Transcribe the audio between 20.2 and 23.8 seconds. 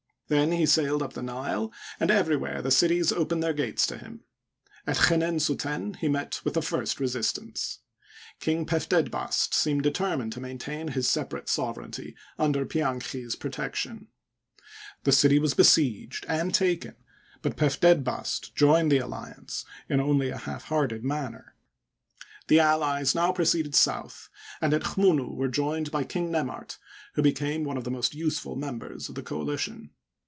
a half hearted manner. The allies now proceeded